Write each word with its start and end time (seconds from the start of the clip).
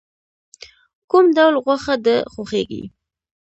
کوم 1.09 1.25
ډول 1.37 1.55
غوښه 1.63 1.95
د 2.05 2.07
خوښیږی؟ 2.31 2.83